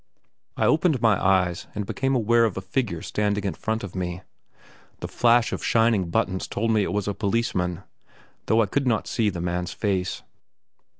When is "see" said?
9.05-9.29